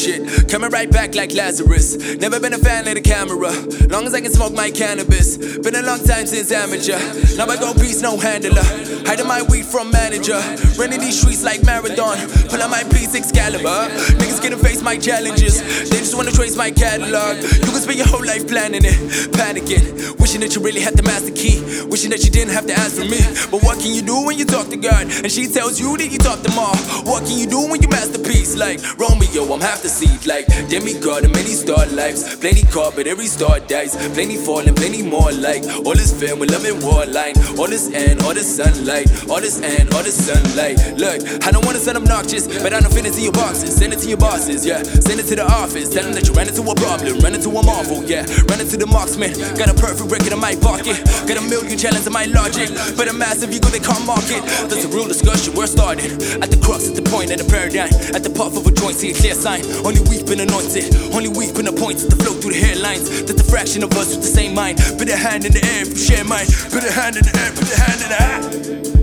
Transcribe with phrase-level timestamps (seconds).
[0.00, 1.96] shit right back like Lazarus.
[2.18, 3.52] Never been a fan of the camera.
[3.88, 5.36] Long as I can smoke my cannabis.
[5.58, 6.98] Been a long time since amateur.
[7.36, 8.62] Now I go peace, no handler.
[9.06, 10.38] Hiding my weed from manager.
[10.76, 12.18] Running these streets like marathon.
[12.48, 13.88] Pull out my piece Excalibur.
[14.18, 15.62] Niggas gonna face my challenges.
[15.88, 17.36] They just wanna trace my catalog.
[17.38, 18.98] You can spend your whole life planning it,
[19.32, 20.18] panicking.
[20.18, 21.62] Wishing that you really had the master key.
[21.86, 23.20] Wishing that you didn't have to ask for me.
[23.50, 25.06] But what can you do when you talk to God?
[25.22, 26.76] And she tells you that you talk them all.
[27.06, 28.56] What can you do when you masterpiece?
[28.56, 30.26] Like Romeo, I'm half the seed.
[30.40, 32.36] Like demigod in many star lives.
[32.36, 33.94] Plenty caught, but every star dies.
[34.14, 35.64] Plenty falling, plenty more like.
[35.84, 37.36] All this film with love and war line.
[37.58, 39.04] All this end, all this sunlight.
[39.28, 40.80] All this end, all this sunlight.
[40.96, 43.76] Look, I don't wanna sound obnoxious, but I don't fit into your boxes.
[43.76, 44.82] Send it to your bosses, yeah.
[44.82, 45.92] Send it to the office.
[45.92, 47.20] Tell them that you ran into a problem.
[47.20, 48.24] Ran into a marvel, yeah.
[48.48, 49.36] Ran into the marksman.
[49.60, 51.04] Got a perfect record in my pocket.
[51.28, 52.72] Got a million challenges in my logic.
[52.96, 54.40] But a massive ego they can't market.
[54.72, 56.16] That's a real discussion, we're starting.
[56.40, 57.92] At the crux, at the point, at the paradigm.
[58.16, 59.60] At the puff of a joint, see a clear sign.
[59.84, 60.94] Only we've been anointed.
[61.12, 63.26] Only we've been appointed to flow through the hairlines.
[63.26, 64.78] That's a fraction of us with the same mind.
[64.96, 66.46] Put a hand in the air if you share mine.
[66.70, 68.99] Put a hand in the air, put a hand in the air.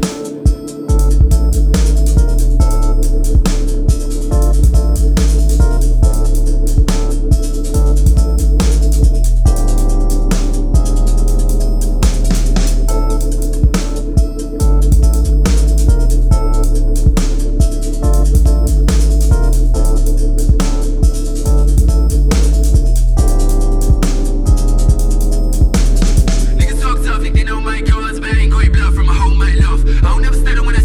[29.87, 30.76] I don't ever stay to win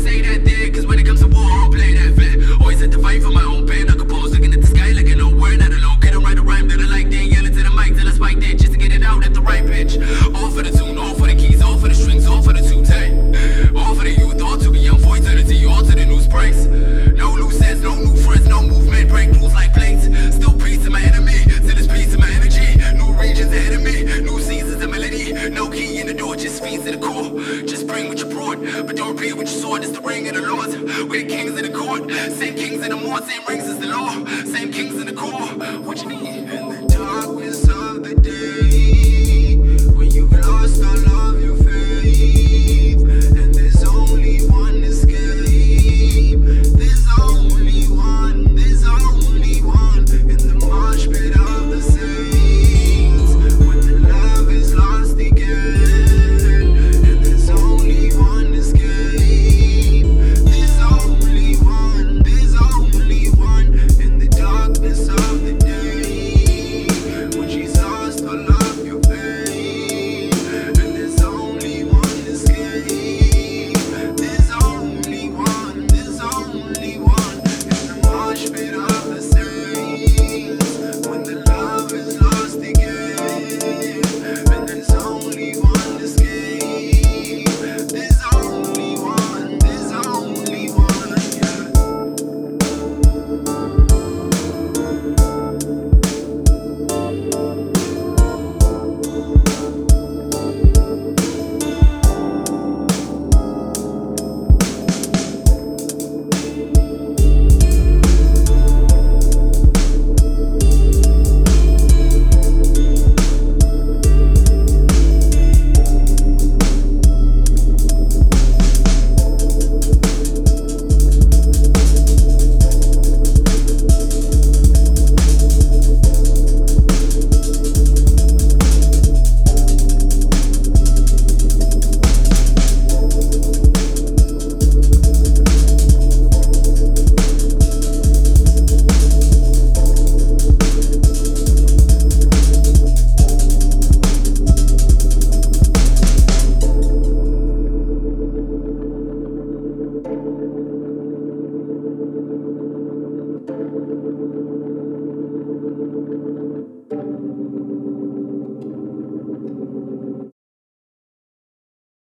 [28.55, 28.86] sword.
[28.86, 30.70] But don't repeat what you sword, it's the ring of the Lord.
[31.11, 34.11] We're kings in the court, same kings in the morn, same rings as the law,
[34.45, 34.92] same kings.